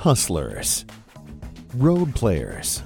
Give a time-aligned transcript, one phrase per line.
[0.00, 0.86] hustlers,
[1.74, 2.82] road players,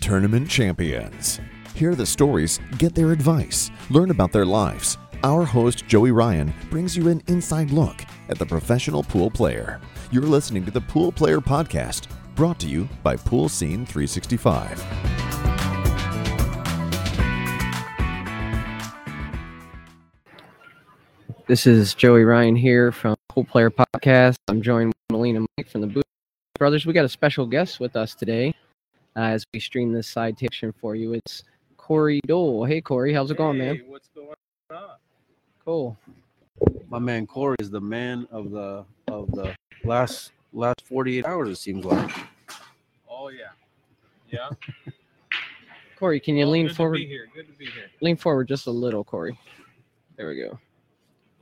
[0.00, 1.40] tournament champions.
[1.74, 4.96] Hear the stories, get their advice, learn about their lives.
[5.22, 8.00] Our host, Joey Ryan, brings you an inside look
[8.30, 9.78] at the professional pool player.
[10.10, 14.82] You're listening to the Pool Player Podcast, brought to you by Pool Scene 365.
[21.46, 24.36] This is Joey Ryan here from Pool Player Podcast.
[24.48, 26.07] I'm joined with Melina Mike from the Boot
[26.58, 26.86] Brothers.
[26.86, 28.52] We got a special guest with us today
[29.16, 31.12] uh, as we stream this side citation for you.
[31.12, 31.44] It's
[31.76, 32.66] Corey Deuel.
[32.66, 33.82] Hey, Corey, how's it going, man?
[33.86, 34.34] What's going
[34.72, 34.96] on?
[35.64, 35.96] Cool.
[36.88, 41.48] My man Corey is the man of the of the last last 48 hours.
[41.50, 42.10] It seems like.
[43.08, 43.50] Oh yeah,
[44.30, 44.48] yeah.
[45.96, 46.96] Corey, can you Well, lean good forward?
[46.96, 47.28] To be here.
[47.34, 47.84] Good to be here.
[48.00, 49.38] Lean forward just a little, Corey.
[50.16, 50.58] There we go.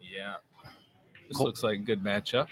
[0.00, 0.34] Yeah.
[1.28, 1.46] This Cool.
[1.46, 2.48] looks like a good matchup.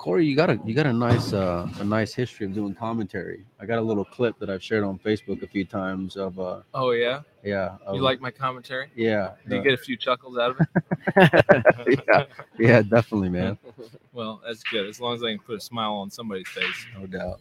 [0.00, 3.44] Corey, you got a you got a nice uh, a nice history of doing commentary.
[3.60, 6.62] I got a little clip that I've shared on Facebook a few times of uh
[6.72, 7.20] Oh yeah.
[7.44, 8.88] yeah of, You like my commentary?
[8.96, 11.98] yeah Do you uh, get a few chuckles out of it?
[12.08, 12.24] yeah
[12.58, 13.58] yeah definitely man
[14.14, 14.86] well, that's good.
[14.88, 16.86] As long as I can put a smile on somebody's face.
[16.98, 17.40] no doubt.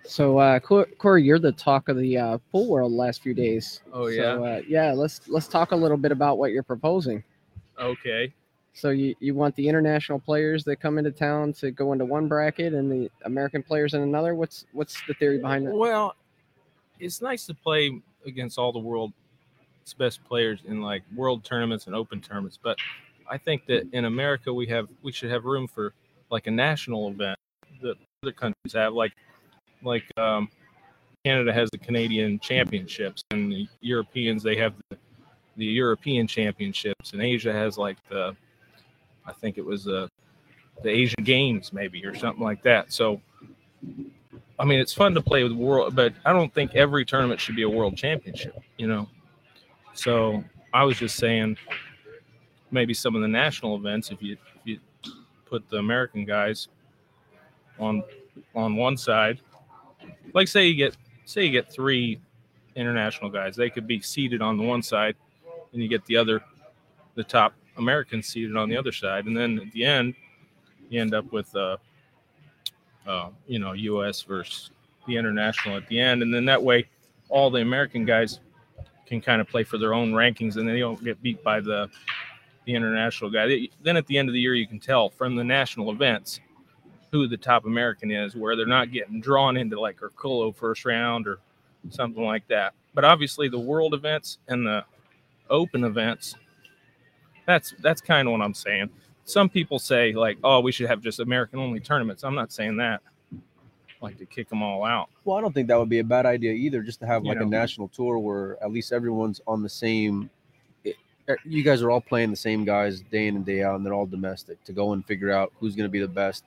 [0.05, 3.81] So, uh, Corey, you're the talk of the uh, pool world last few days.
[3.93, 4.33] Oh So, yeah.
[4.33, 4.91] uh, yeah.
[4.91, 7.23] Let's let's talk a little bit about what you're proposing.
[7.79, 8.33] Okay.
[8.73, 12.27] So you, you want the international players that come into town to go into one
[12.27, 14.35] bracket and the American players in another?
[14.35, 15.75] What's what's the theory behind that?
[15.75, 16.15] Well,
[16.99, 19.13] it's nice to play against all the world's
[19.97, 22.77] best players in like world tournaments and open tournaments, but
[23.29, 25.93] I think that in America we have we should have room for
[26.29, 27.37] like a national event
[27.81, 29.13] that other countries have, like
[29.83, 30.49] like um,
[31.23, 34.97] Canada has the Canadian Championships, and the Europeans they have the,
[35.57, 38.35] the European Championships, and Asia has like the
[39.29, 40.07] I think it was uh,
[40.83, 42.91] the Asian Games maybe or something like that.
[42.91, 43.21] So
[44.59, 47.55] I mean, it's fun to play with world, but I don't think every tournament should
[47.55, 49.07] be a world championship, you know.
[49.93, 50.43] So
[50.73, 51.57] I was just saying,
[52.69, 54.79] maybe some of the national events, if you if you
[55.45, 56.67] put the American guys
[57.79, 58.03] on
[58.53, 59.39] on one side,
[60.33, 62.19] like say you get say you get three
[62.75, 65.15] international guys, they could be seated on the one side,
[65.71, 66.43] and you get the other,
[67.15, 70.13] the top Americans seated on the other side, and then at the end,
[70.89, 71.77] you end up with uh,
[73.07, 74.21] uh, you know, U.S.
[74.21, 74.69] versus
[75.07, 76.87] the international at the end, and then that way,
[77.29, 78.39] all the American guys
[79.05, 81.89] can kind of play for their own rankings, and they don't get beat by the
[82.65, 83.67] the international guy.
[83.81, 86.39] Then at the end of the year, you can tell from the national events
[87.11, 91.27] who the top American is, where they're not getting drawn into like Orcollo first round
[91.27, 91.39] or
[91.89, 92.73] something like that.
[92.93, 94.85] But obviously, the world events and the
[95.49, 96.35] open events,
[97.49, 98.89] that's that's kind of what I'm saying
[99.29, 102.23] some people say like, oh, we should have just American only tournaments.
[102.23, 103.01] I'm not saying that.
[104.01, 105.09] Like to kick them all out.
[105.25, 106.81] Well, I don't think that would be a bad idea either.
[106.81, 110.29] Just to have You like a national tour where at least everyone's on the same.
[110.85, 110.93] Eh,
[111.27, 113.85] eh, you guys are all playing the same guys day in and day out, and
[113.85, 114.63] they're all domestic.
[114.63, 116.45] To go and figure out who's going to be the best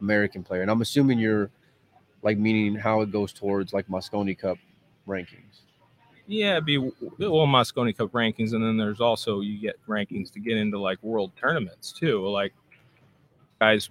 [0.00, 1.50] American player, and I'm assuming you're
[2.22, 4.58] like meaning how it goes towards like Mosconi Cup
[5.08, 5.62] rankings.
[6.26, 10.40] Yeah, it'd be well Mosconi Cup rankings, and then there's also you get rankings to
[10.40, 12.26] get into like world tournaments too.
[12.28, 12.54] Like
[13.60, 13.90] guys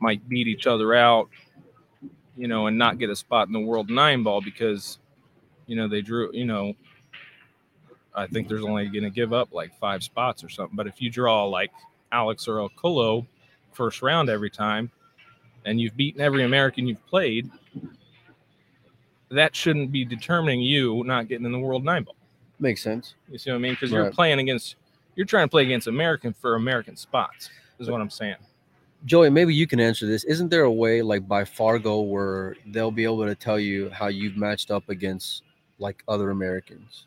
[0.00, 1.28] might beat each other out,
[2.36, 4.98] you know, and not get a spot in the world nine ball because
[5.66, 6.30] you know they drew.
[6.32, 6.72] You know,
[8.14, 10.76] I think there's only going to give up like five spots or something.
[10.76, 11.72] But if you draw like
[12.10, 13.26] Alex or Orcollo
[13.72, 14.90] first round every time,
[15.66, 17.50] and you've beaten every American you've played,
[19.30, 22.16] that shouldn't be determining you not getting in the world nine ball.
[22.58, 23.14] Makes sense.
[23.30, 23.72] You see what I mean?
[23.72, 24.76] Because you're playing against,
[25.14, 27.50] you're trying to play against American for American spots.
[27.78, 28.36] Is what I'm saying.
[29.04, 30.24] Joey, maybe you can answer this.
[30.24, 34.06] Isn't there a way like by Fargo where they'll be able to tell you how
[34.06, 35.42] you've matched up against
[35.78, 37.04] like other Americans?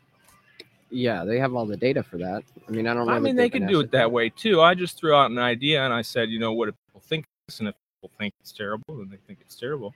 [0.90, 2.42] Yeah, they have all the data for that.
[2.68, 3.12] I mean, I don't know.
[3.12, 4.62] I mean, they can could do it that way too.
[4.62, 7.26] I just threw out an idea and I said, you know, what if people think
[7.46, 9.94] this, and if people think it's terrible, then they think it's terrible.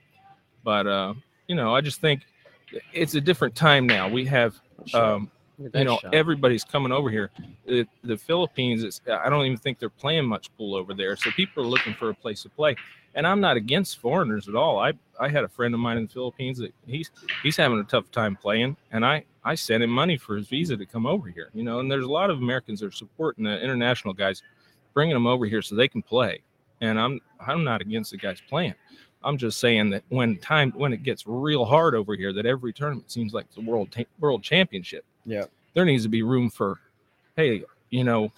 [0.63, 1.13] But uh,
[1.47, 2.21] you know, I just think
[2.93, 4.09] it's a different time now.
[4.09, 4.59] We have
[4.93, 6.13] um, you know shot.
[6.13, 7.31] everybody's coming over here.
[7.65, 11.31] The, the philippines is i don't even think they're playing much pool over there so
[11.31, 12.75] people are looking for a place to play.
[13.15, 14.79] And i'm not against foreigners at all.
[14.79, 17.11] I i had a friend of mine in the philippines that he's
[17.41, 20.75] he's having a tough time playing and i i sent him money for his visa
[20.75, 23.45] to come over here you know and there's a lot of americans that are supporting
[23.45, 24.43] the international guys
[24.93, 26.41] bringing them over here so they can play.
[26.81, 28.75] And i'm i'm not against the guys playing
[29.25, 32.71] i'm just saying that when time when it gets real hard over here that every
[32.71, 35.45] tournament seems like the world ta- world championship Yeah.
[35.73, 36.79] there needs to be room for,
[37.35, 38.31] hey, you know,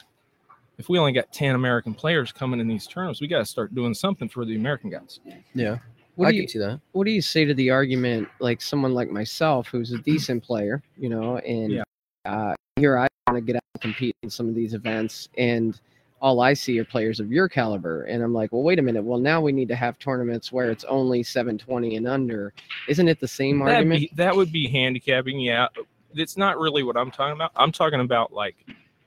[0.80, 3.74] if we only got 10 American players coming in these tournaments, we got to start
[3.76, 5.20] doing something for the American guys.
[5.54, 5.78] Yeah,
[6.16, 6.80] What I do you can see that.
[6.94, 10.82] what do you say to the argument like someone like myself who's a decent player
[10.98, 11.84] you know and Yeah.
[12.26, 15.80] uh, here i want to get out and compete in some of these events and
[16.20, 19.04] all i see are players of your caliber and i'm like well wait a minute
[19.04, 22.54] well now we need to have tournaments where it's only 720 and under
[22.88, 25.40] isn't it the same That'd argument be, that would be handicapping.
[25.40, 25.68] Yeah.
[26.14, 27.52] It's not really what I'm talking about.
[27.56, 28.56] I'm talking about like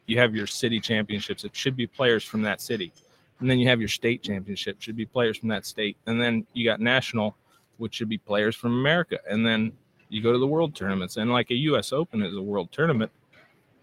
[0.06, 1.44] you have your city championships.
[1.44, 2.92] It should be players from that city.
[3.40, 5.96] And then you have your state championship, should be players from that state.
[6.06, 7.36] And then you got national,
[7.78, 9.18] which should be players from America.
[9.28, 9.72] And then
[10.10, 11.16] you go to the world tournaments.
[11.16, 13.10] And like a US Open is a world tournament.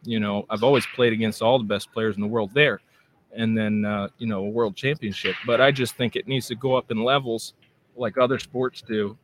[0.03, 2.81] You know, I've always played against all the best players in the world there.
[3.37, 5.35] And then, uh, you know, a world championship.
[5.45, 7.53] But I just think it needs to go up in levels
[7.95, 9.17] like other sports do.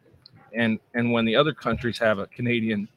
[0.56, 2.88] And and when the other countries have a Canadian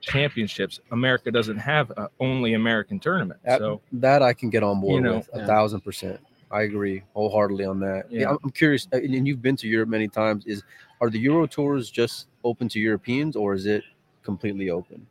[0.00, 3.38] championships, America doesn't have a only American tournament.
[3.44, 5.46] That, So that I can get on board You know, with a yeah.
[5.46, 6.18] thousand percent.
[6.50, 8.10] I agree wholeheartedly on that.
[8.10, 8.28] Yeah, Yeah.
[8.28, 10.44] I'm- I'm curious, uh, and you've been to Europe many times.
[10.46, 10.62] Is
[11.00, 13.84] are the Euro tours just open to Europeans, or is it
[14.22, 15.06] completely open?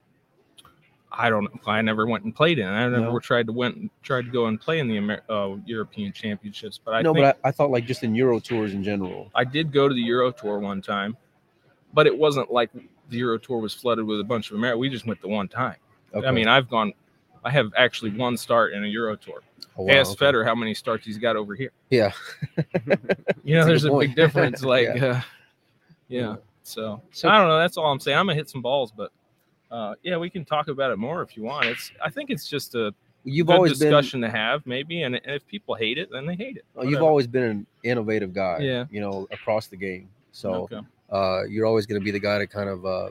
[1.14, 1.60] I don't know.
[1.72, 2.68] I never went and played in.
[2.68, 3.20] I never No.
[3.20, 6.80] tried to went tried to go and play in the Amer- uh, European Championships.
[6.84, 9.30] But I no, think but I, I thought like just in Euro tours in general.
[9.36, 11.18] I did go to the Euro Tour one time,
[11.94, 14.80] but it wasn't like the Euro Tour was flooded with a bunch of Americans.
[14.80, 15.76] We just went the one time.
[16.14, 16.26] Okay.
[16.26, 16.94] I mean, I've gone.
[17.44, 19.42] I have actually one start in a Euro Tour.
[19.78, 20.26] Oh, wow, Ask okay.
[20.26, 21.72] Federer how many starts he's got over here.
[21.90, 22.12] Yeah,
[23.44, 24.64] You know, That's a there's a big difference.
[24.64, 25.06] Like, Yeah.
[25.06, 25.22] uh,
[26.08, 26.36] yeah.
[26.64, 27.58] So, So- I don't know.
[27.58, 28.18] That's all I'm saying.
[28.18, 29.12] I'm gonna hit some balls, but
[29.72, 31.66] uh, yeah, we can talk about it more if you want.
[31.66, 31.92] It's.
[32.04, 33.90] I think it's just a you've good always been.
[33.92, 35.04] discussion to have, maybe.
[35.04, 36.66] And if people hate it, then they hate it.
[36.78, 38.60] uh, You've always been an innovative guy.
[38.60, 38.86] Yeah.
[38.92, 40.10] You know, across the game.
[40.32, 40.80] So Okay.
[41.12, 43.10] uh, you're always going to be the guy to kind of uh,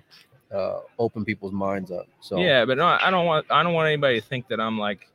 [0.55, 2.07] uh, open people's minds up.
[2.21, 3.47] So Yeah, but no, I don't want.
[3.51, 5.09] I don't want anybody to think that I'm like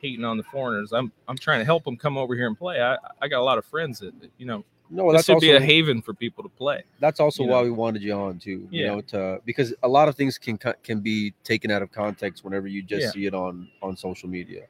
[0.00, 0.92] hating on the foreigners.
[0.92, 1.12] I'm.
[1.28, 2.80] I'm trying to help them come over here and play.
[2.80, 2.96] I.
[3.20, 4.64] I got a lot of friends that, you know.
[4.90, 6.82] No, well, this that's should also be a haven for people to play.
[7.00, 7.64] that's also why know.
[7.64, 8.68] we wanted you on too.
[8.70, 8.86] You Yeah.
[8.88, 12.66] know, to because a lot of things can can be taken out of context whenever
[12.66, 13.12] you just Yeah.
[13.12, 14.62] see it on on social media.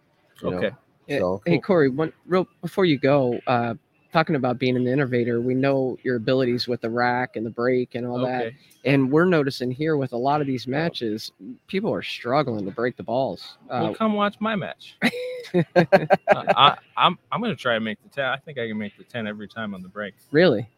[0.43, 0.57] you know?
[0.59, 0.71] Okay.
[1.07, 3.75] Yeah, So Hey Corey, one real before you go, uh,
[4.19, 7.95] talking about being an innovator, we know your abilities with the rack and the break
[7.95, 8.57] and all that, Okay.
[8.85, 11.31] and we're noticing here with a lot of these matches,
[11.69, 13.59] people are struggling to break the balls.
[13.71, 14.97] Uh, well, come watch my match.
[15.55, 15.63] Uh,
[16.35, 17.17] I, I'm.
[17.31, 18.25] I'm gonna try and make the ten.
[18.25, 20.15] I think I can make the ten every time on the break.
[20.33, 20.69] really?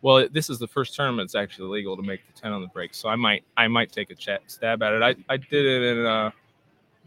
[0.00, 2.68] Well, this is the first tournament it's actually legal to make the ten on the
[2.68, 3.44] break, so I might.
[3.58, 5.02] I might take a chat, stab at it.
[5.02, 6.30] I, I did it in uh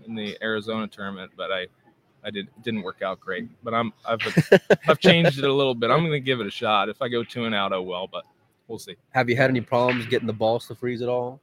[0.06, 1.66] in the Arizona tournament, but I.
[2.26, 4.20] I did it didn't work out great, but I'm I've
[4.88, 5.92] I've changed it a little bit.
[5.92, 6.90] I'm gonna give it a shot.
[6.90, 8.26] If I go two and out, oh well, but
[8.68, 8.96] we'll see.
[9.12, 11.40] have you had any problems getting the balls to freeze at all?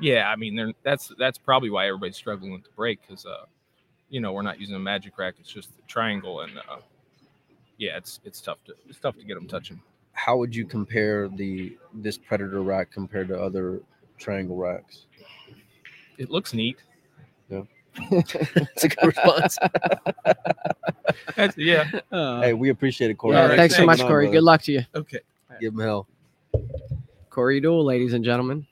[0.00, 3.44] Yeah, I mean, they're, that's that's probably why everybody's struggling with the break because, uh,
[4.08, 6.78] you know, we're not using a magic rack; it's just a triangle, and uh,
[7.76, 9.80] yeah, it's it's tough to it's tough to get them touching.
[10.12, 13.80] How would you compare the this predator rack compared to other
[14.18, 15.06] triangle racks?
[16.16, 16.78] It looks neat.
[18.10, 19.58] That's a good response.
[21.36, 21.90] That's, yeah.
[22.12, 23.34] Uh, hey, we appreciate it, Corey.
[23.36, 24.30] yeah, All right, thanks so much, Coming on, Corey.
[24.30, 25.20] Good luck to you, Okay.
[25.60, 26.06] Give him hell.
[27.30, 28.66] Corey Deuel, ladies and gentlemen.